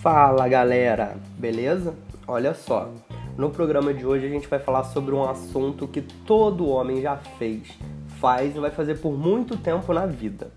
Fala 0.00 0.46
galera, 0.48 1.16
beleza? 1.36 1.92
Olha 2.28 2.54
só, 2.54 2.90
no 3.36 3.50
programa 3.50 3.92
de 3.92 4.06
hoje 4.06 4.26
a 4.26 4.28
gente 4.28 4.46
vai 4.46 4.58
falar 4.58 4.84
sobre 4.84 5.14
um 5.14 5.28
assunto 5.28 5.88
que 5.88 6.00
todo 6.00 6.68
homem 6.68 7.02
já 7.02 7.16
fez, 7.16 7.76
faz 8.20 8.54
e 8.54 8.60
vai 8.60 8.70
fazer 8.70 8.98
por 8.98 9.12
muito 9.12 9.56
tempo 9.56 9.92
na 9.92 10.06
vida. 10.06 10.50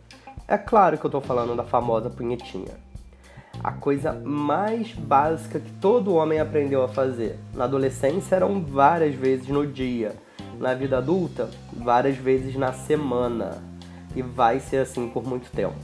É 0.48 0.58
claro 0.58 0.98
que 0.98 1.06
eu 1.06 1.10
tô 1.10 1.20
falando 1.20 1.56
da 1.56 1.64
famosa 1.64 2.10
punhetinha. 2.10 2.76
A 3.64 3.72
coisa 3.72 4.14
mais 4.14 4.94
básica 4.94 5.60
que 5.60 5.72
todo 5.74 6.16
homem 6.16 6.40
aprendeu 6.40 6.84
a 6.84 6.88
fazer. 6.88 7.38
Na 7.54 7.66
adolescência 7.66 8.36
eram 8.36 8.64
várias 8.64 9.14
vezes 9.16 9.48
no 9.48 9.68
dia, 9.68 10.16
na 10.58 10.74
vida 10.74 11.00
adulta, 11.00 11.50
várias 11.74 12.16
vezes 12.18 12.56
na 12.56 12.72
semana. 12.72 13.69
E 14.16 14.22
vai 14.22 14.60
ser 14.60 14.78
assim 14.78 15.08
por 15.08 15.24
muito 15.26 15.52
tempo. 15.52 15.76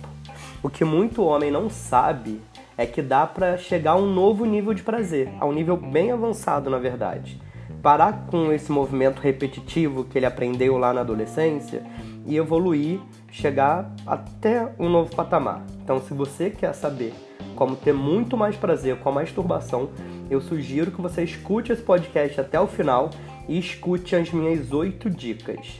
O 0.61 0.69
que 0.69 0.83
muito 0.83 1.23
homem 1.23 1.51
não 1.51 1.69
sabe 1.69 2.41
é 2.77 2.85
que 2.85 3.01
dá 3.01 3.25
para 3.25 3.57
chegar 3.57 3.91
a 3.91 3.97
um 3.97 4.11
novo 4.11 4.45
nível 4.45 4.73
de 4.73 4.83
prazer, 4.83 5.29
a 5.39 5.45
um 5.45 5.51
nível 5.51 5.77
bem 5.77 6.11
avançado, 6.11 6.69
na 6.69 6.77
verdade. 6.77 7.39
Parar 7.81 8.25
com 8.27 8.51
esse 8.51 8.71
movimento 8.71 9.19
repetitivo 9.19 10.03
que 10.03 10.17
ele 10.17 10.25
aprendeu 10.25 10.77
lá 10.77 10.91
na 10.91 11.01
adolescência 11.01 11.83
e 12.25 12.35
evoluir, 12.35 12.99
chegar 13.31 13.93
até 14.05 14.73
um 14.79 14.89
novo 14.89 15.15
patamar. 15.15 15.63
Então, 15.83 16.01
se 16.01 16.13
você 16.13 16.49
quer 16.49 16.73
saber 16.73 17.13
como 17.55 17.75
ter 17.75 17.93
muito 17.93 18.35
mais 18.35 18.55
prazer 18.55 18.97
com 18.97 19.09
a 19.09 19.11
masturbação, 19.11 19.89
eu 20.29 20.41
sugiro 20.41 20.91
que 20.91 21.01
você 21.01 21.23
escute 21.23 21.71
esse 21.71 21.81
podcast 21.81 22.41
até 22.41 22.59
o 22.59 22.67
final 22.67 23.11
e 23.47 23.57
escute 23.57 24.15
as 24.15 24.31
minhas 24.31 24.71
oito 24.73 25.09
dicas. 25.09 25.79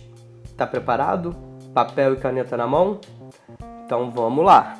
Tá 0.55 0.65
preparado? 0.65 1.35
Papel 1.75 2.13
e 2.13 2.15
caneta 2.15 2.55
na 2.55 2.65
mão? 2.65 3.01
Então 3.83 4.09
vamos 4.09 4.45
lá! 4.45 4.79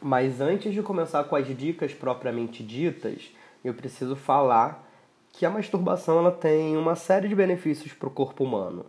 Mas 0.00 0.40
antes 0.40 0.74
de 0.74 0.82
começar 0.82 1.22
com 1.22 1.36
as 1.36 1.46
dicas 1.56 1.94
propriamente 1.94 2.64
ditas, 2.64 3.30
eu 3.64 3.72
preciso 3.72 4.16
falar 4.16 4.84
que 5.30 5.46
a 5.46 5.50
masturbação 5.50 6.18
ela 6.18 6.32
tem 6.32 6.76
uma 6.76 6.96
série 6.96 7.28
de 7.28 7.34
benefícios 7.36 7.92
para 7.92 8.08
o 8.08 8.10
corpo 8.10 8.42
humano. 8.42 8.86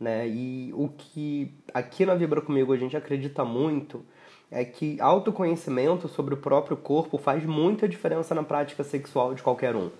Né? 0.00 0.26
E 0.26 0.72
o 0.72 0.88
que 0.88 1.54
aqui 1.74 2.06
na 2.06 2.14
Vibra 2.14 2.40
Comigo 2.40 2.72
a 2.72 2.78
gente 2.78 2.96
acredita 2.96 3.44
muito 3.44 4.02
é 4.50 4.64
que 4.64 4.98
autoconhecimento 4.98 6.08
sobre 6.08 6.32
o 6.32 6.38
próprio 6.38 6.78
corpo 6.78 7.18
faz 7.18 7.44
muita 7.44 7.86
diferença 7.86 8.34
na 8.34 8.42
prática 8.42 8.82
sexual 8.82 9.34
de 9.34 9.42
qualquer 9.42 9.76
um. 9.76 9.90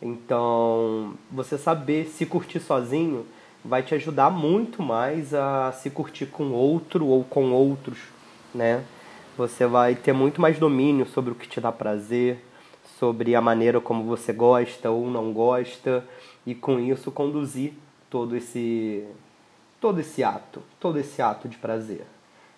Então, 0.00 1.14
você 1.30 1.56
saber 1.56 2.06
se 2.06 2.26
curtir 2.26 2.60
sozinho 2.60 3.26
vai 3.64 3.82
te 3.82 3.94
ajudar 3.94 4.30
muito 4.30 4.82
mais 4.82 5.34
a 5.34 5.72
se 5.72 5.90
curtir 5.90 6.26
com 6.26 6.52
outro 6.52 7.06
ou 7.06 7.24
com 7.24 7.52
outros, 7.52 7.98
né? 8.54 8.84
Você 9.36 9.66
vai 9.66 9.94
ter 9.94 10.12
muito 10.12 10.40
mais 10.40 10.58
domínio 10.58 11.06
sobre 11.06 11.32
o 11.32 11.34
que 11.34 11.48
te 11.48 11.60
dá 11.60 11.72
prazer, 11.72 12.42
sobre 12.98 13.34
a 13.34 13.40
maneira 13.40 13.80
como 13.80 14.04
você 14.04 14.32
gosta 14.32 14.90
ou 14.90 15.10
não 15.10 15.32
gosta 15.32 16.04
e 16.46 16.54
com 16.54 16.78
isso 16.78 17.10
conduzir 17.10 17.74
todo 18.08 18.36
esse 18.36 19.04
todo 19.80 20.00
esse 20.00 20.24
ato, 20.24 20.62
todo 20.80 20.98
esse 20.98 21.20
ato 21.20 21.48
de 21.48 21.58
prazer. 21.58 22.06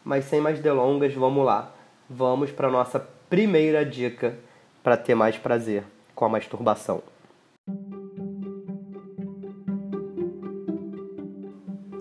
Mas 0.05 0.25
sem 0.25 0.41
mais 0.41 0.61
delongas, 0.61 1.13
vamos 1.15 1.45
lá. 1.45 1.73
Vamos 2.09 2.51
para 2.51 2.71
nossa 2.71 3.01
primeira 3.29 3.85
dica 3.85 4.39
para 4.83 4.97
ter 4.97 5.15
mais 5.15 5.37
prazer 5.37 5.85
com 6.15 6.25
a 6.25 6.29
masturbação. 6.29 7.03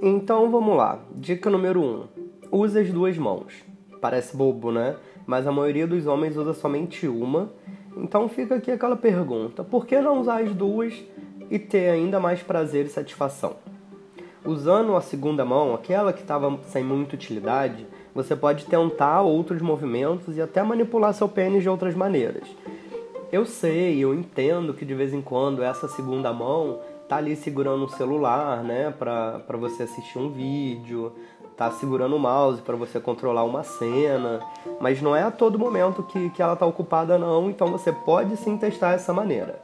Então 0.09 0.50
vamos 0.50 0.77
lá. 0.77 1.00
Dica 1.13 1.50
número 1.50 1.81
1. 1.81 1.83
Um, 1.83 2.08
use 2.50 2.80
as 2.80 2.89
duas 2.89 3.17
mãos. 3.17 3.53
Parece 4.00 4.38
bobo, 4.38 4.72
né? 4.72 4.95
Mas 5.25 5.45
a 5.45 5.52
maioria 5.52 5.86
dos 5.86 6.07
homens 6.07 6.38
usa 6.38 6.53
somente 6.53 7.09
uma. 7.09 7.51
Então 7.97 8.29
fica 8.29 8.56
aqui 8.56 8.72
aquela 8.72 8.95
pergunta: 8.95 9.66
por 9.66 9.85
que 9.85 10.00
não 10.00 10.22
usar 10.22 10.44
as 10.44 10.53
duas 10.53 10.94
e 11.51 11.59
ter 11.59 11.90
ainda 11.90 12.22
mais 12.22 12.41
prazer 12.41 12.85
e 12.85 12.90
satisfação? 12.90 13.57
Usando 14.45 14.95
a 14.95 15.01
segunda 15.01 15.44
mão, 15.44 15.73
aquela 15.75 16.13
que 16.13 16.22
estava 16.22 16.57
sem 16.68 16.85
muita 16.85 17.16
utilidade, 17.16 17.85
você 18.16 18.34
pode 18.34 18.66
tentar 18.66 19.24
outros 19.24 19.62
movimentos 19.62 20.38
e 20.38 20.41
até 20.41 20.63
manipular 20.63 21.13
seu 21.13 21.28
pênis 21.28 21.63
de 21.63 21.69
outras 21.69 21.94
maneiras. 21.94 22.47
Eu 23.29 23.45
sei, 23.45 24.00
eu 24.00 24.13
entendo 24.13 24.74
que 24.74 24.85
de 24.85 24.94
vez 24.94 25.13
em 25.13 25.22
quando 25.22 25.62
essa 25.62 25.89
segunda 25.89 26.31
mão 26.31 26.79
tá 27.07 27.18
ali 27.18 27.35
segurando 27.35 27.85
um 27.85 27.90
celular, 27.90 28.63
né, 28.63 28.91
para 28.91 29.57
você 29.57 29.84
assistir 29.84 30.19
um 30.19 30.29
vídeo, 30.29 31.13
tá 31.56 31.72
segurando 31.72 32.16
o 32.16 32.19
mouse 32.19 32.62
para 32.62 32.75
você 32.75 33.00
controlar 33.00 33.44
uma 33.44 33.63
cena, 33.63 34.41
mas 34.79 35.01
não 35.01 35.16
é 35.16 35.23
a 35.23 35.31
todo 35.31 35.57
momento 35.57 36.03
que, 36.03 36.29
que 36.29 36.41
ela 36.41 36.56
tá 36.56 36.66
ocupada 36.66 37.18
não, 37.18 37.50
então 37.50 37.68
você 37.68 37.91
pode 37.91 38.38
sim 38.38 38.57
testar 38.57 38.94
essa 38.94 39.13
maneira. 39.13 39.59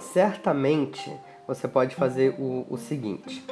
Certamente 0.00 1.12
você 1.46 1.68
pode 1.68 1.94
fazer 1.94 2.34
o, 2.38 2.66
o 2.70 2.78
seguinte: 2.78 3.44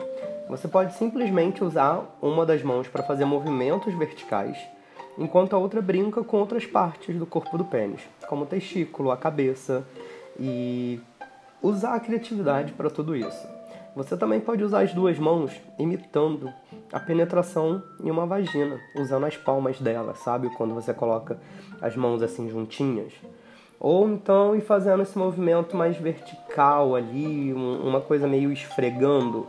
você 0.49 0.67
pode 0.67 0.95
simplesmente 0.95 1.63
usar 1.63 2.17
uma 2.21 2.47
das 2.47 2.63
mãos 2.63 2.89
para 2.89 3.03
fazer 3.03 3.25
movimentos 3.25 3.93
verticais, 3.95 4.57
enquanto 5.19 5.55
a 5.55 5.59
outra 5.59 5.83
brinca 5.83 6.25
com 6.25 6.39
outras 6.39 6.65
partes 6.65 7.15
do 7.17 7.27
corpo 7.27 7.59
do 7.59 7.65
pênis, 7.65 8.01
como 8.29 8.45
o 8.45 8.47
testículo, 8.47 9.11
a 9.11 9.17
cabeça, 9.17 9.87
e 10.39 10.99
usar 11.63 11.95
a 11.95 12.01
criatividade 12.01 12.73
para 12.73 12.91
tudo 12.91 13.15
isso. 13.15 13.49
Você 13.95 14.17
também 14.17 14.41
pode 14.41 14.65
usar 14.65 14.81
as 14.81 14.95
duas 14.95 15.19
mãos 15.19 15.53
imitando 15.79 16.51
a 16.91 16.99
penetração 16.99 17.83
em 18.03 18.11
uma 18.11 18.27
vagina, 18.27 18.81
usando 18.97 19.27
as 19.27 19.37
palmas 19.37 19.79
dela, 19.79 20.15
sabe? 20.15 20.49
Quando 20.57 20.75
você 20.75 20.95
coloca 20.95 21.39
as 21.81 21.95
mãos 21.95 22.23
assim 22.23 22.49
juntinhas. 22.49 23.13
Ou 23.79 24.09
então 24.09 24.57
ir 24.57 24.63
fazendo 24.63 25.03
esse 25.03 25.19
movimento 25.19 25.77
mais 25.77 25.97
vertical 25.97 26.95
ali, 26.95 27.53
uma 27.53 28.01
coisa 28.01 28.27
meio 28.27 28.51
esfregando. 28.51 29.47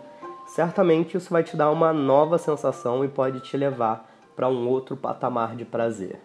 Certamente 0.47 1.15
isso 1.15 1.31
vai 1.31 1.43
te 1.43 1.55
dar 1.55 1.71
uma 1.71 1.93
nova 1.93 2.37
sensação 2.37 3.05
e 3.05 3.07
pode 3.07 3.39
te 3.39 3.55
levar 3.55 4.09
para 4.35 4.49
um 4.49 4.67
outro 4.67 4.97
patamar 4.97 5.55
de 5.55 5.63
prazer. 5.63 6.19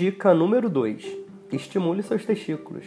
Dica 0.00 0.32
número 0.32 0.70
2: 0.70 1.14
estimule 1.52 2.02
seus 2.02 2.24
testículos. 2.24 2.86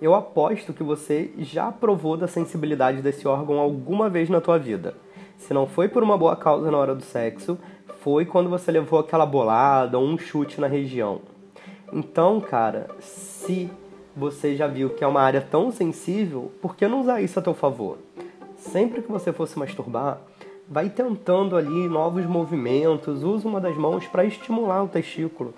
Eu 0.00 0.14
aposto 0.14 0.72
que 0.72 0.84
você 0.84 1.32
já 1.36 1.72
provou 1.72 2.16
da 2.16 2.28
sensibilidade 2.28 3.02
desse 3.02 3.26
órgão 3.26 3.58
alguma 3.58 4.08
vez 4.08 4.30
na 4.30 4.40
tua 4.40 4.56
vida. 4.56 4.94
Se 5.36 5.52
não 5.52 5.66
foi 5.66 5.88
por 5.88 6.00
uma 6.00 6.16
boa 6.16 6.36
causa 6.36 6.70
na 6.70 6.78
hora 6.78 6.94
do 6.94 7.02
sexo, 7.02 7.58
foi 8.04 8.24
quando 8.24 8.48
você 8.48 8.70
levou 8.70 9.00
aquela 9.00 9.26
bolada 9.26 9.98
ou 9.98 10.06
um 10.06 10.16
chute 10.16 10.60
na 10.60 10.68
região. 10.68 11.22
Então, 11.92 12.40
cara, 12.40 12.86
se 13.00 13.68
você 14.16 14.54
já 14.54 14.68
viu 14.68 14.90
que 14.90 15.02
é 15.02 15.08
uma 15.08 15.22
área 15.22 15.40
tão 15.40 15.72
sensível, 15.72 16.52
por 16.62 16.76
que 16.76 16.86
não 16.86 17.00
usar 17.00 17.20
isso 17.20 17.36
a 17.40 17.42
teu 17.42 17.52
favor? 17.52 17.98
Sempre 18.56 19.02
que 19.02 19.10
você 19.10 19.32
for 19.32 19.48
se 19.48 19.58
masturbar, 19.58 20.20
vai 20.68 20.88
tentando 20.88 21.56
ali 21.56 21.88
novos 21.88 22.24
movimentos, 22.26 23.24
usa 23.24 23.48
uma 23.48 23.60
das 23.60 23.76
mãos 23.76 24.06
para 24.06 24.24
estimular 24.24 24.84
o 24.84 24.88
testículo 24.88 25.52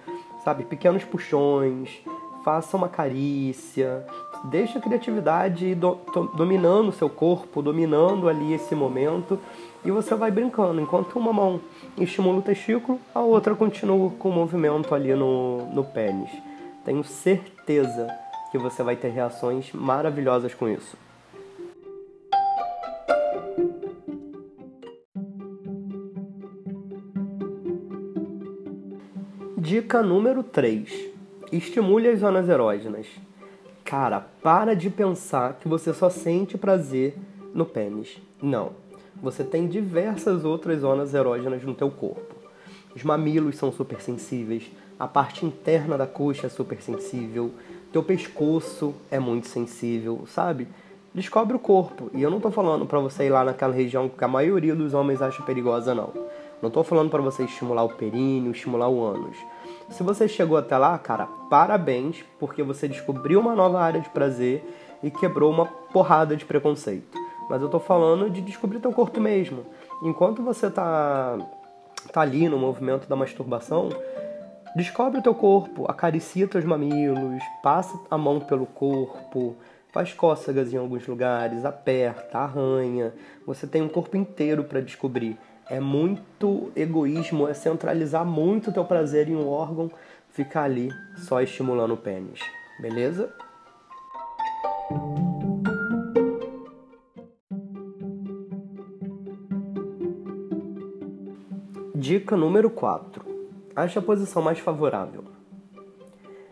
sabe? 0.45 0.65
Pequenos 0.65 1.05
puxões, 1.05 2.03
faça 2.45 2.77
uma 2.77 2.89
carícia, 2.89 4.05
deixa 4.45 4.79
a 4.79 4.83
criatividade 4.83 5.75
do, 5.75 5.99
dominando 6.35 6.89
o 6.89 6.93
seu 6.93 7.09
corpo, 7.09 7.63
dominando 7.63 8.29
ali 8.29 8.53
esse 8.53 8.75
momento 8.75 9.39
e 9.85 9.91
você 9.91 10.15
vai 10.15 10.31
brincando. 10.31 10.81
Enquanto 10.81 11.19
uma 11.19 11.33
mão 11.33 11.61
estimula 11.99 12.39
o 12.39 12.43
testículo, 12.43 12.99
a 13.15 13.21
outra 13.21 13.55
continua 13.55 14.11
com 14.19 14.31
o 14.31 14.33
movimento 14.33 14.95
ali 14.95 15.15
no, 15.15 15.67
no 15.73 15.85
pênis. 15.85 16.31
Tenho 16.85 17.05
certeza 17.05 18.09
que 18.51 18.59
você 18.59 18.83
vai 18.83 18.97
ter 18.97 19.09
reações 19.09 19.73
maravilhosas 19.73 20.55
com 20.55 20.69
isso. 20.69 20.97
Dica 29.81 30.03
número 30.03 30.43
3. 30.43 31.09
Estimule 31.51 32.07
as 32.07 32.21
zonas 32.21 32.51
erógenas. 32.51 33.07
Cara, 33.83 34.21
para 34.43 34.77
de 34.77 34.91
pensar 34.91 35.55
que 35.55 35.67
você 35.67 35.95
só 35.95 36.11
sente 36.11 36.59
prazer 36.59 37.17
no 37.55 37.65
pênis. 37.65 38.21
Não. 38.43 38.73
Você 39.23 39.43
tem 39.43 39.67
diversas 39.67 40.45
outras 40.45 40.81
zonas 40.81 41.15
erógenas 41.15 41.63
no 41.63 41.73
teu 41.73 41.91
corpo. 41.91 42.35
Os 42.95 43.03
mamilos 43.03 43.57
são 43.57 43.73
super 43.73 44.03
sensíveis, 44.03 44.71
a 44.99 45.09
parte 45.09 45.47
interna 45.47 45.97
da 45.97 46.07
coxa 46.07 46.49
é 46.49 46.51
super 46.51 46.83
sensível, 46.83 47.51
teu 47.91 48.03
pescoço 48.03 48.95
é 49.11 49.19
muito 49.19 49.49
sensível, 49.49 50.25
sabe? 50.27 50.69
Descobre 51.15 51.57
o 51.57 51.59
corpo. 51.59 52.11
E 52.13 52.21
eu 52.21 52.31
não 52.31 52.39
tô 52.39 52.51
falando 52.51 52.85
para 52.85 53.01
você 53.01 53.25
ir 53.25 53.31
lá 53.31 53.45
naquela 53.45 53.73
região 53.73 54.11
que 54.11 54.23
a 54.23 54.29
maioria 54.29 54.77
dos 54.77 54.93
homens 54.93 55.23
acha 55.23 55.43
perigosa 55.43 55.95
não. 55.95 56.13
Não 56.61 56.69
estou 56.69 56.85
falando 56.85 57.09
para 57.09 57.23
você 57.23 57.45
estimular 57.45 57.85
o 57.85 57.89
períneo, 57.89 58.53
estimular 58.53 58.91
o 58.91 59.03
ânus. 59.03 59.37
Se 59.91 60.05
você 60.05 60.29
chegou 60.29 60.57
até 60.57 60.79
lá, 60.79 60.97
cara, 60.99 61.27
parabéns, 61.49 62.25
porque 62.39 62.63
você 62.63 62.87
descobriu 62.87 63.41
uma 63.41 63.57
nova 63.57 63.81
área 63.81 64.01
de 64.01 64.09
prazer 64.09 64.65
e 65.03 65.11
quebrou 65.11 65.51
uma 65.51 65.67
porrada 65.67 66.37
de 66.37 66.45
preconceito. 66.45 67.19
Mas 67.49 67.61
eu 67.61 67.69
tô 67.69 67.81
falando 67.81 68.31
de 68.31 68.41
descobrir 68.41 68.79
teu 68.79 68.93
corpo 68.93 69.21
mesmo. 69.21 69.67
Enquanto 70.03 70.43
você 70.43 70.71
tá, 70.71 71.37
tá 72.13 72.21
ali 72.21 72.49
no 72.49 72.57
movimento 72.57 73.09
da 73.09 73.17
masturbação, 73.17 73.89
descobre 74.77 75.19
o 75.19 75.23
teu 75.23 75.35
corpo, 75.35 75.85
acaricia 75.91 76.47
teus 76.47 76.65
mamilos, 76.65 77.43
passa 77.61 77.99
a 78.09 78.17
mão 78.17 78.39
pelo 78.39 78.67
corpo, 78.67 79.57
faz 79.93 80.13
cócegas 80.13 80.73
em 80.73 80.77
alguns 80.77 81.05
lugares, 81.09 81.65
aperta, 81.65 82.39
arranha. 82.39 83.13
Você 83.45 83.67
tem 83.67 83.83
um 83.83 83.89
corpo 83.89 84.17
inteiro 84.17 84.63
para 84.63 84.81
descobrir. 84.81 85.37
É 85.71 85.79
muito 85.79 86.73
egoísmo, 86.75 87.47
é 87.47 87.55
centralizar 87.55 88.25
muito 88.25 88.71
o 88.71 88.73
teu 88.73 88.85
prazer 88.85 89.29
em 89.29 89.37
um 89.37 89.49
órgão, 89.49 89.89
ficar 90.31 90.65
ali 90.65 90.91
só 91.17 91.41
estimulando 91.41 91.95
o 91.95 91.97
pênis. 91.97 92.41
Beleza? 92.81 93.33
Dica 101.95 102.37
número 102.37 102.69
4. 102.69 103.25
Ache 103.77 103.97
a 103.97 104.03
posição 104.03 104.43
mais 104.43 104.59
favorável. 104.59 105.23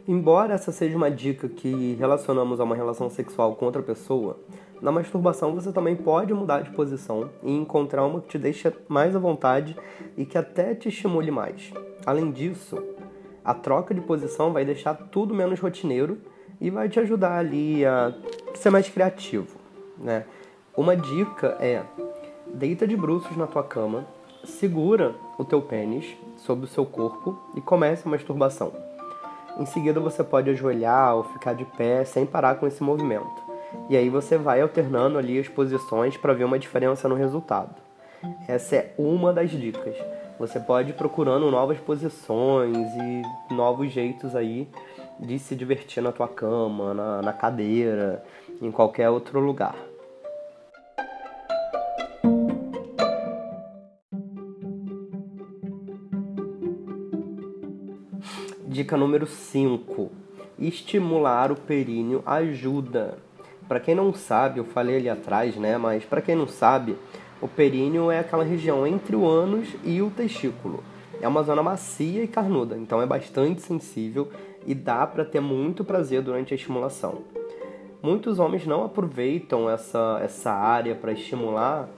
Embora 0.07 0.55
essa 0.55 0.71
seja 0.71 0.97
uma 0.97 1.11
dica 1.11 1.49
que 1.49 1.97
relacionamos 1.99 2.61
a 2.61 2.65
uma 2.65 2.77
relação 2.77 3.11
sexual 3.11 3.57
com 3.57 3.67
outra 3.67 3.83
pessoa, 3.83 4.39
na 4.81 4.93
masturbação 4.93 5.55
você 5.55 5.73
também 5.73 5.97
pode 5.97 6.33
mudar 6.33 6.61
de 6.61 6.71
posição 6.71 7.31
e 7.43 7.53
encontrar 7.53 8.05
uma 8.05 8.21
que 8.21 8.29
te 8.29 8.39
deixe 8.39 8.73
mais 8.89 9.17
à 9.17 9.19
vontade 9.19 9.77
e 10.17 10.25
que 10.25 10.39
até 10.39 10.75
te 10.75 10.89
estimule 10.89 11.31
mais. 11.31 11.73
Além 12.07 12.31
disso, 12.31 12.83
a 13.45 13.55
troca 13.55 13.95
de 13.95 14.01
posição 14.01 14.53
vai 14.53 14.65
deixar 14.65 14.95
tudo 14.95 15.35
menos 15.35 15.59
rotineiro 15.61 16.19
e 16.61 16.71
vai 16.71 16.89
te 16.89 17.01
ajudar 17.01 17.39
ali 17.39 17.85
a 17.85 18.15
ser 18.55 18.71
mais 18.71 18.89
criativo, 18.89 19.57
né? 19.97 20.25
Uma 20.77 20.97
dica 20.97 21.57
é: 21.61 21.83
deita 22.55 22.87
de 22.87 22.97
bruços 22.97 23.37
na 23.37 23.47
tua 23.47 23.65
cama, 23.65 24.07
segura 24.45 25.15
o 25.37 25.45
teu 25.45 25.61
pênis 25.61 26.17
sobre 26.37 26.65
o 26.65 26.69
seu 26.69 26.87
corpo 26.87 27.39
e 27.55 27.61
comece 27.61 28.07
a 28.07 28.11
masturbação. 28.11 28.73
Em 29.59 29.67
seguida, 29.67 29.99
você 29.99 30.23
pode 30.23 30.51
ajoelhar 30.51 31.17
ou 31.17 31.25
ficar 31.25 31.53
de 31.53 31.65
pé 31.65 32.05
sem 32.05 32.25
parar 32.25 32.57
com 32.57 32.67
esse 32.67 32.83
movimento. 32.83 33.48
E 33.89 33.97
aí 33.97 34.09
você 34.09 34.37
vai 34.37 34.61
alternando 34.61 35.19
ali 35.19 35.39
as 35.39 35.49
posições 35.49 36.17
para 36.17 36.33
ver 36.33 36.45
uma 36.45 36.59
diferença 36.59 37.09
no 37.09 37.15
resultado. 37.15 37.75
Essa 38.47 38.77
é 38.77 38.95
uma 38.99 39.33
das 39.33 39.51
dicas. 39.51 39.97
Você 40.39 40.61
pode 40.61 40.91
ir 40.91 40.95
procurando 40.95 41.51
novas 41.51 41.79
posições 41.79 42.77
e 42.77 43.55
novos 43.55 43.91
jeitos 43.93 44.35
aí 44.37 44.69
de 45.19 45.39
se 45.39 45.57
divertir 45.57 46.03
na 46.03 46.13
tua 46.13 46.29
cama, 46.29 46.95
na, 46.95 47.23
na 47.23 47.33
cadeira, 47.33 48.25
em 48.63 48.71
qualquer 48.71 49.11
outro 49.11 49.41
lugar. 49.41 49.75
Dica 58.67 58.97
número 58.97 59.27
5. 59.27 60.11
Estimular 60.59 61.51
o 61.51 61.57
períneo 61.57 62.23
ajuda. 62.25 63.19
Para 63.69 63.79
quem 63.79 63.95
não 63.95 64.15
sabe, 64.15 64.59
eu 64.59 64.65
falei 64.65 64.97
ali 64.97 65.11
atrás, 65.11 65.55
né? 65.57 65.77
Mas 65.77 66.05
para 66.05 66.23
quem 66.23 66.35
não 66.35 66.49
sabe, 66.49 66.97
o 67.41 67.47
períneo 67.47 68.11
é 68.11 68.19
aquela 68.19 68.43
região 68.43 68.87
entre 68.87 69.15
o 69.15 69.27
ânus 69.27 69.69
e 69.85 70.01
o 70.01 70.11
testículo. 70.11 70.83
É 71.21 71.29
uma 71.29 71.43
zona 71.43 71.63
macia 71.63 72.23
e 72.23 72.29
carnuda, 72.29 72.77
então 72.77 73.03
é 73.03 73.07
bastante 73.07 73.61
sensível 73.61 74.29
e 74.67 74.75
dá 74.75 75.07
para 75.07 75.25
ter 75.25 75.41
muito 75.41 75.85
prazer 75.85 76.23
durante 76.23 76.55
a 76.55 76.57
estimulação. 76.57 77.23
Muitos 78.03 78.39
homens 78.39 78.65
não 78.65 78.85
aproveitam 78.85 79.69
essa, 79.69 80.21
essa 80.23 80.53
área 80.53 80.95
para 80.95 81.13
estimular 81.13 81.89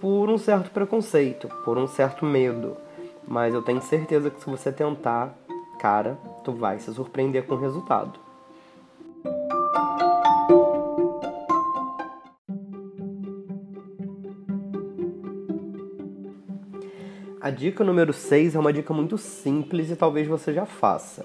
por 0.00 0.28
um 0.28 0.38
certo 0.38 0.70
preconceito, 0.70 1.48
por 1.64 1.78
um 1.78 1.86
certo 1.86 2.24
medo. 2.24 2.76
Mas 3.28 3.54
eu 3.54 3.62
tenho 3.62 3.82
certeza 3.82 4.30
que 4.30 4.40
se 4.40 4.48
você 4.48 4.72
tentar, 4.72 5.36
cara, 5.78 6.18
tu 6.42 6.52
vai 6.52 6.78
se 6.78 6.92
surpreender 6.92 7.44
com 7.44 7.54
o 7.54 7.60
resultado. 7.60 8.25
A 17.46 17.50
dica 17.50 17.84
número 17.84 18.12
6 18.12 18.56
é 18.56 18.58
uma 18.58 18.72
dica 18.72 18.92
muito 18.92 19.16
simples 19.16 19.88
e 19.88 19.94
talvez 19.94 20.26
você 20.26 20.52
já 20.52 20.66
faça, 20.66 21.24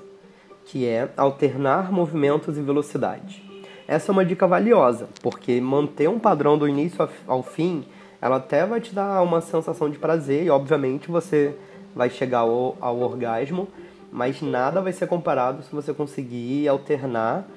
que 0.65 0.85
é 0.85 1.09
alternar 1.17 1.91
movimentos 1.91 2.59
e 2.59 2.61
velocidade. 2.61 3.43
Essa 3.87 4.11
é 4.11 4.13
uma 4.13 4.23
dica 4.23 4.45
valiosa, 4.45 5.09
porque 5.23 5.59
manter 5.59 6.07
um 6.07 6.19
padrão 6.19 6.59
do 6.59 6.67
início 6.67 7.09
ao 7.25 7.41
fim, 7.41 7.85
ela 8.21 8.35
até 8.35 8.67
vai 8.67 8.79
te 8.79 8.93
dar 8.93 9.23
uma 9.23 9.41
sensação 9.41 9.89
de 9.89 9.97
prazer 9.97 10.45
e 10.45 10.51
obviamente 10.51 11.09
você 11.09 11.55
vai 11.95 12.11
chegar 12.11 12.41
ao, 12.41 12.77
ao 12.79 12.99
orgasmo, 12.99 13.67
mas 14.11 14.43
nada 14.43 14.79
vai 14.79 14.93
ser 14.93 15.07
comparado 15.07 15.63
se 15.63 15.71
você 15.73 15.91
conseguir 15.91 16.67
alternar 16.67 17.47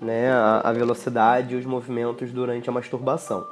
né, 0.00 0.32
a, 0.32 0.62
a 0.64 0.72
velocidade 0.72 1.54
e 1.54 1.58
os 1.58 1.66
movimentos 1.66 2.32
durante 2.32 2.70
a 2.70 2.72
masturbação. 2.72 3.46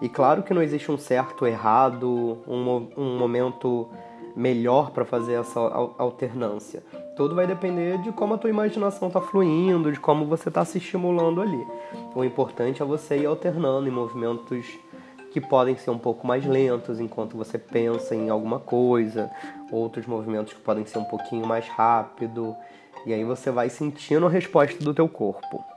E 0.00 0.08
claro 0.08 0.42
que 0.42 0.52
não 0.52 0.62
existe 0.62 0.90
um 0.92 0.98
certo 0.98 1.46
errado, 1.46 2.38
um, 2.46 2.88
um 2.96 3.18
momento 3.18 3.88
melhor 4.36 4.90
para 4.90 5.04
fazer 5.04 5.34
essa 5.34 5.58
alternância. 5.98 6.82
Tudo 7.16 7.34
vai 7.34 7.46
depender 7.46 7.96
de 8.02 8.12
como 8.12 8.34
a 8.34 8.38
tua 8.38 8.50
imaginação 8.50 9.08
está 9.08 9.20
fluindo, 9.20 9.90
de 9.90 9.98
como 9.98 10.26
você 10.26 10.50
está 10.50 10.64
se 10.64 10.76
estimulando 10.76 11.40
ali. 11.40 11.66
O 12.14 12.22
importante 12.22 12.82
é 12.82 12.84
você 12.84 13.16
ir 13.16 13.26
alternando 13.26 13.88
em 13.88 13.90
movimentos 13.90 14.66
que 15.32 15.40
podem 15.40 15.76
ser 15.76 15.90
um 15.90 15.98
pouco 15.98 16.26
mais 16.26 16.44
lentos 16.44 17.00
enquanto 17.00 17.36
você 17.36 17.58
pensa 17.58 18.14
em 18.14 18.28
alguma 18.28 18.58
coisa, 18.58 19.30
outros 19.70 20.06
movimentos 20.06 20.52
que 20.52 20.60
podem 20.60 20.84
ser 20.84 20.98
um 20.98 21.04
pouquinho 21.04 21.46
mais 21.46 21.66
rápido, 21.68 22.54
e 23.06 23.12
aí 23.12 23.24
você 23.24 23.50
vai 23.50 23.68
sentindo 23.68 24.26
a 24.26 24.30
resposta 24.30 24.82
do 24.82 24.94
teu 24.94 25.08
corpo. 25.08 25.75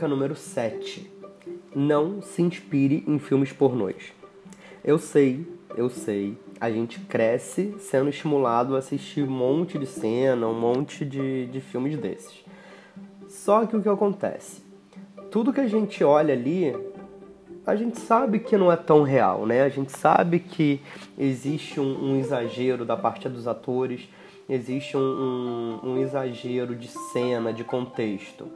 Dica 0.00 0.08
número 0.08 0.34
7. 0.34 1.12
Não 1.76 2.22
se 2.22 2.40
inspire 2.40 3.04
em 3.06 3.18
filmes 3.18 3.52
pornôs. 3.52 4.14
Eu 4.82 4.98
sei, 4.98 5.46
eu 5.76 5.90
sei, 5.90 6.38
a 6.58 6.70
gente 6.70 7.00
cresce 7.00 7.74
sendo 7.78 8.08
estimulado 8.08 8.74
a 8.74 8.78
assistir 8.78 9.22
um 9.22 9.30
monte 9.30 9.78
de 9.78 9.84
cena, 9.84 10.46
um 10.46 10.58
monte 10.58 11.04
de, 11.04 11.44
de 11.48 11.60
filmes 11.60 11.98
desses. 11.98 12.42
Só 13.28 13.66
que 13.66 13.76
o 13.76 13.82
que 13.82 13.90
acontece? 13.90 14.62
Tudo 15.30 15.52
que 15.52 15.60
a 15.60 15.68
gente 15.68 16.02
olha 16.02 16.32
ali, 16.32 16.74
a 17.66 17.76
gente 17.76 18.00
sabe 18.00 18.38
que 18.38 18.56
não 18.56 18.72
é 18.72 18.76
tão 18.76 19.02
real, 19.02 19.44
né? 19.44 19.60
A 19.64 19.68
gente 19.68 19.92
sabe 19.92 20.38
que 20.38 20.80
existe 21.18 21.78
um, 21.78 22.12
um 22.12 22.16
exagero 22.16 22.86
da 22.86 22.96
parte 22.96 23.28
dos 23.28 23.46
atores, 23.46 24.08
existe 24.48 24.96
um, 24.96 25.78
um, 25.84 25.90
um 25.90 25.98
exagero 25.98 26.74
de 26.74 26.88
cena, 26.88 27.52
de 27.52 27.64
contexto. 27.64 28.50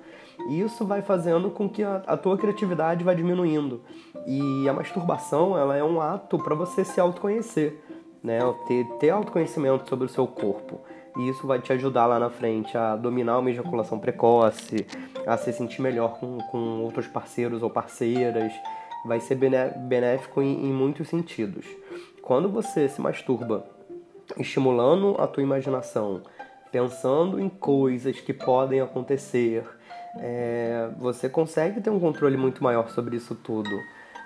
E 0.48 0.60
isso 0.60 0.84
vai 0.84 1.02
fazendo 1.02 1.50
com 1.50 1.68
que 1.68 1.82
a, 1.82 2.02
a, 2.06 2.16
tua 2.16 2.36
criatividade 2.36 3.04
vá 3.04 3.14
diminuindo. 3.14 3.82
E 4.26 4.68
a 4.68 4.72
masturbação, 4.72 5.56
ela 5.56 5.76
é 5.76 5.84
um 5.84 6.00
ato 6.00 6.38
para 6.38 6.54
você 6.54 6.84
se 6.84 7.00
autoconhecer 7.00 7.82
né? 8.24 8.40
Ter, 8.66 8.86
ter 8.98 9.10
autoconhecimento 9.10 9.86
sobre 9.86 10.06
o 10.06 10.08
seu 10.08 10.26
corpo. 10.26 10.80
E 11.18 11.28
isso 11.28 11.46
vai 11.46 11.60
te 11.60 11.72
ajudar 11.74 12.06
lá 12.06 12.18
na 12.18 12.30
frente 12.30 12.76
a 12.76 12.96
dominar 12.96 13.38
uma 13.38 13.50
ejaculação 13.50 14.00
precoce, 14.00 14.86
a 15.26 15.36
se 15.36 15.52
sentir 15.52 15.82
melhor 15.82 16.18
com, 16.18 16.38
com 16.50 16.80
outros 16.82 17.06
parceiros 17.06 17.62
ou 17.62 17.68
parceiras. 17.68 18.50
Vai 19.04 19.20
ser 19.20 19.34
benéfico 19.34 20.40
em, 20.40 20.66
em 20.66 20.72
muitos 20.72 21.08
sentidos. 21.08 21.66
Quando 22.22 22.48
você 22.48 22.88
se 22.88 23.00
masturba 23.00 23.66
estimulando 24.38 25.14
a 25.18 25.26
tua 25.26 25.42
imaginação, 25.42 26.22
pensando 26.72 27.38
em 27.38 27.50
coisas 27.50 28.18
que 28.18 28.32
podem 28.32 28.80
acontecer, 28.80 29.62
é, 30.16 30.88
você 30.98 31.28
consegue 31.28 31.80
ter 31.80 31.90
um 31.90 32.00
controle 32.00 32.36
muito 32.36 32.62
maior 32.62 32.88
sobre 32.90 33.16
isso 33.16 33.34
tudo. 33.34 33.80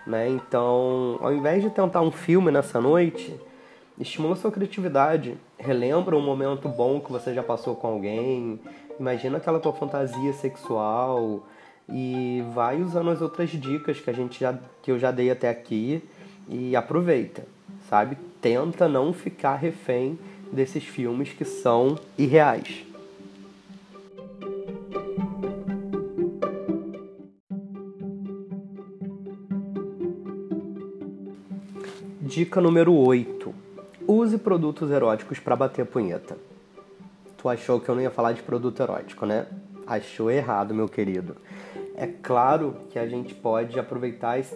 Né? 0.06 0.28
Então, 0.28 1.18
ao 1.20 1.32
invés 1.32 1.62
de 1.62 1.70
tentar 1.70 2.00
um 2.00 2.10
filme 2.10 2.50
nessa 2.50 2.80
noite, 2.80 3.38
estimula 3.98 4.36
sua 4.36 4.50
criatividade, 4.50 5.36
relembra 5.58 6.16
um 6.16 6.22
momento 6.22 6.68
bom 6.68 7.00
que 7.00 7.12
você 7.12 7.34
já 7.34 7.42
passou 7.42 7.74
com 7.74 7.88
alguém, 7.88 8.60
imagina 8.98 9.38
aquela 9.38 9.60
tua 9.60 9.72
fantasia 9.72 10.32
sexual 10.32 11.46
e 11.88 12.44
vai 12.54 12.80
usando 12.80 13.10
as 13.10 13.20
outras 13.20 13.50
dicas 13.50 14.00
que 14.00 14.10
a 14.10 14.12
gente 14.12 14.40
já 14.40 14.58
que 14.82 14.90
eu 14.90 14.98
já 14.98 15.10
dei 15.10 15.30
até 15.30 15.48
aqui 15.48 16.02
e 16.48 16.74
aproveita, 16.76 17.46
sabe? 17.88 18.16
Tenta 18.40 18.88
não 18.88 19.12
ficar 19.12 19.56
refém 19.56 20.18
desses 20.52 20.84
filmes 20.84 21.30
que 21.32 21.44
são 21.44 21.98
irreais. 22.16 22.87
Dica 32.38 32.60
número 32.60 32.94
8. 32.94 33.52
Use 34.06 34.38
produtos 34.38 34.92
eróticos 34.92 35.40
para 35.40 35.56
bater 35.56 35.82
a 35.82 35.84
punheta. 35.84 36.38
Tu 37.36 37.48
achou 37.48 37.80
que 37.80 37.88
eu 37.88 37.96
não 37.96 38.02
ia 38.02 38.12
falar 38.12 38.30
de 38.30 38.44
produto 38.44 38.80
erótico, 38.80 39.26
né? 39.26 39.46
Achou 39.84 40.30
errado, 40.30 40.72
meu 40.72 40.88
querido. 40.88 41.34
É 41.96 42.06
claro 42.06 42.76
que 42.90 42.98
a 43.00 43.08
gente 43.08 43.34
pode 43.34 43.76
aproveitar 43.76 44.38
esse, 44.38 44.54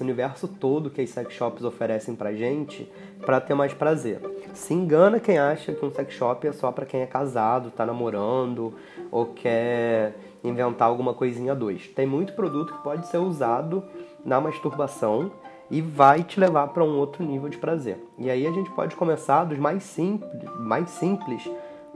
universo 0.00 0.46
todo 0.46 0.90
que 0.90 1.00
as 1.00 1.10
sex 1.10 1.34
shops 1.34 1.64
oferecem 1.64 2.14
pra 2.14 2.32
gente 2.32 2.88
para 3.26 3.40
ter 3.40 3.54
mais 3.54 3.74
prazer. 3.74 4.20
Se 4.54 4.72
engana 4.72 5.18
quem 5.18 5.36
acha 5.36 5.72
que 5.72 5.84
um 5.84 5.90
sex 5.90 6.14
shop 6.14 6.46
é 6.46 6.52
só 6.52 6.70
para 6.70 6.86
quem 6.86 7.00
é 7.00 7.06
casado, 7.06 7.72
tá 7.72 7.84
namorando 7.84 8.74
ou 9.10 9.26
quer 9.26 10.14
inventar 10.44 10.86
alguma 10.86 11.12
coisinha 11.12 11.50
a 11.50 11.56
dois. 11.56 11.88
Tem 11.88 12.06
muito 12.06 12.32
produto 12.34 12.74
que 12.74 12.84
pode 12.84 13.08
ser 13.08 13.18
usado 13.18 13.82
na 14.24 14.40
masturbação 14.40 15.32
e 15.74 15.80
vai 15.80 16.22
te 16.22 16.38
levar 16.38 16.68
para 16.68 16.84
um 16.84 16.96
outro 16.98 17.24
nível 17.24 17.48
de 17.48 17.58
prazer. 17.58 17.98
E 18.16 18.30
aí 18.30 18.46
a 18.46 18.50
gente 18.52 18.70
pode 18.70 18.94
começar 18.94 19.42
dos 19.42 19.58
mais 19.58 19.82
simples, 19.82 20.32
mais 20.60 20.88
simples 20.88 21.50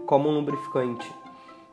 como 0.05 0.29
um 0.29 0.35
lubrificante. 0.35 1.09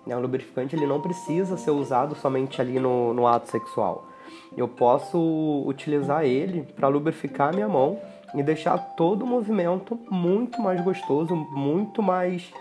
O 0.06 0.20
lubrificante 0.20 0.76
ele 0.76 0.86
não 0.86 1.02
precisa 1.02 1.58
ser 1.58 1.72
usado 1.72 2.14
somente 2.14 2.62
ali 2.62 2.80
no, 2.80 3.12
no 3.12 3.26
ato 3.26 3.50
sexual. 3.50 4.08
Eu 4.56 4.68
posso 4.68 5.64
utilizar 5.66 6.24
ele 6.24 6.62
para 6.76 6.88
lubrificar 6.88 7.50
a 7.50 7.54
minha 7.54 7.68
mão 7.68 8.00
e 8.36 8.44
deixar 8.44 8.78
todo 8.78 9.24
o 9.24 9.28
movimento 9.28 10.00
muito 10.08 10.62
mais 10.62 10.80
gostoso, 10.82 11.36
muito 11.36 12.04
mais 12.04 12.54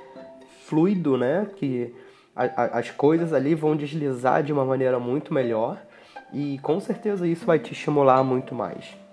fluido, 0.64 1.18
né? 1.18 1.46
Que 1.56 1.94
a, 2.34 2.44
a, 2.44 2.78
as 2.78 2.90
coisas 2.90 3.34
ali 3.34 3.54
vão 3.54 3.76
deslizar 3.76 4.42
de 4.42 4.54
uma 4.54 4.64
maneira 4.64 4.98
muito 4.98 5.34
melhor 5.34 5.76
e 6.32 6.58
com 6.60 6.80
certeza 6.80 7.28
isso 7.28 7.44
vai 7.44 7.58
te 7.58 7.74
estimular 7.74 8.24
muito 8.24 8.54
mais. 8.54 9.03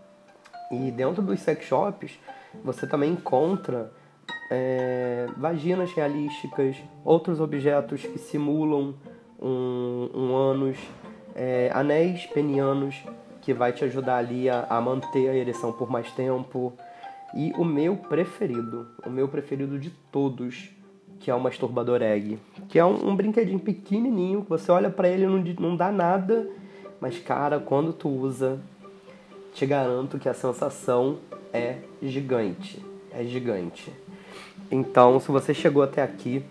E 0.71 0.91
dentro 0.91 1.21
dos 1.21 1.39
sex 1.41 1.65
shops 1.65 2.19
você 2.63 2.87
também 2.87 3.11
encontra 3.11 3.91
é, 4.49 5.27
vaginas 5.37 5.91
realísticas, 5.93 6.75
outros 7.03 7.39
objetos 7.39 8.01
que 8.01 8.17
simulam 8.17 8.93
um, 9.41 10.09
um 10.13 10.35
ânus, 10.35 10.77
é, 11.35 11.71
anéis 11.73 12.25
penianos 12.27 13.03
que 13.41 13.53
vai 13.53 13.73
te 13.73 13.83
ajudar 13.85 14.17
ali 14.17 14.49
a, 14.49 14.67
a 14.69 14.79
manter 14.79 15.29
a 15.29 15.35
ereção 15.35 15.71
por 15.71 15.89
mais 15.89 16.11
tempo. 16.11 16.73
E 17.33 17.53
o 17.57 17.63
meu 17.63 17.95
preferido, 17.95 18.87
o 19.05 19.09
meu 19.09 19.27
preferido 19.27 19.79
de 19.79 19.89
todos, 20.11 20.69
que 21.19 21.31
é 21.31 21.35
o 21.35 21.39
masturbador 21.39 22.01
egg, 22.01 22.37
que 22.67 22.77
é 22.77 22.85
um, 22.85 23.09
um 23.09 23.15
brinquedinho 23.15 23.59
pequenininho, 23.59 24.43
que 24.43 24.49
você 24.49 24.71
olha 24.71 24.89
para 24.89 25.07
ele 25.07 25.23
e 25.23 25.27
não, 25.27 25.69
não 25.69 25.75
dá 25.75 25.91
nada, 25.91 26.47
mas 26.99 27.17
cara, 27.19 27.59
quando 27.59 27.93
tu 27.93 28.09
usa, 28.09 28.59
te 29.53 29.65
garanto 29.65 30.19
que 30.19 30.29
a 30.29 30.33
sensação 30.33 31.19
é 31.53 31.77
gigante, 32.01 32.83
é 33.11 33.23
gigante. 33.23 33.93
Então, 34.71 35.19
se 35.19 35.29
você 35.29 35.53
chegou 35.53 35.83
até 35.83 36.01
aqui, 36.01 36.43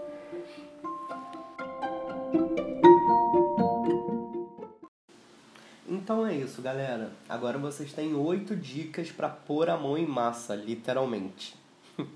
Galera. 6.69 7.11
Agora 7.27 7.57
vocês 7.57 7.95
têm 7.95 8.15
oito 8.15 8.55
dicas 8.55 9.11
para 9.11 9.31
pôr 9.31 9.71
a 9.71 9.77
mão 9.79 9.97
em 9.97 10.07
massa, 10.07 10.55
literalmente. 10.55 11.57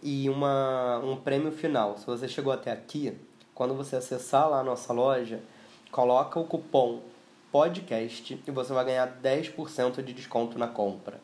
e 0.00 0.30
uma, 0.30 1.00
um 1.00 1.16
prêmio 1.16 1.50
final. 1.50 1.98
Se 1.98 2.06
você 2.06 2.28
chegou 2.28 2.52
até 2.52 2.70
aqui, 2.70 3.18
quando 3.52 3.74
você 3.74 3.96
acessar 3.96 4.48
lá 4.48 4.60
a 4.60 4.64
nossa 4.64 4.92
loja, 4.92 5.40
coloca 5.90 6.38
o 6.38 6.44
cupom 6.44 7.02
podcast 7.50 8.40
e 8.46 8.50
você 8.52 8.72
vai 8.72 8.84
ganhar 8.84 9.20
10% 9.20 10.02
de 10.04 10.12
desconto 10.12 10.56
na 10.56 10.68
compra. 10.68 11.20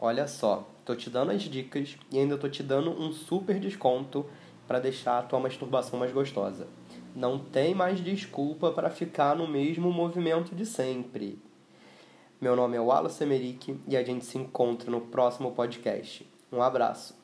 Olha 0.00 0.26
só, 0.26 0.66
tô 0.84 0.96
te 0.96 1.08
dando 1.08 1.30
as 1.30 1.42
dicas 1.42 1.96
e 2.10 2.18
ainda 2.18 2.36
tô 2.36 2.48
te 2.48 2.64
dando 2.64 2.90
um 2.90 3.12
super 3.12 3.60
desconto 3.60 4.26
para 4.66 4.80
deixar 4.80 5.20
a 5.20 5.22
tua 5.22 5.38
masturbação 5.38 6.00
mais 6.00 6.10
gostosa. 6.10 6.66
Não 7.14 7.38
tem 7.38 7.76
mais 7.76 8.02
desculpa 8.02 8.72
para 8.72 8.90
ficar 8.90 9.36
no 9.36 9.46
mesmo 9.46 9.92
movimento 9.92 10.52
de 10.52 10.66
sempre. 10.66 11.38
Meu 12.40 12.56
nome 12.56 12.74
é 12.74 12.80
Wallace 12.80 13.22
Emerick 13.22 13.78
e 13.86 13.94
a 13.94 14.02
gente 14.02 14.24
se 14.24 14.38
encontra 14.38 14.90
no 14.90 15.02
próximo 15.02 15.52
podcast. 15.52 16.26
Um 16.50 16.62
abraço. 16.62 17.19